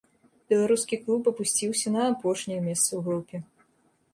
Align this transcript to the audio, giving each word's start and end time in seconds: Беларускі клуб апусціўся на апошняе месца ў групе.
Беларускі 0.53 0.97
клуб 1.03 1.29
апусціўся 1.31 1.87
на 1.97 2.01
апошняе 2.13 2.59
месца 2.69 2.85
ў 2.85 3.03
групе. 3.11 3.37